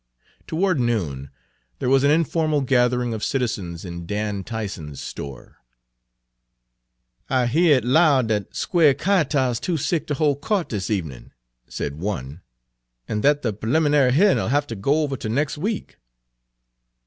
[0.47, 1.29] Toward noon
[1.77, 5.57] there was an informal gathering of citizens in Dan Tyson's store.
[7.29, 11.33] "I hear it 'lowed that Square Kyahtah's too sick ter hol' co'te this evenin',"
[11.67, 12.41] said one,
[13.07, 15.99] "an' that the purlim'nary hearin' 'll haf ter go over 'tel nex' week."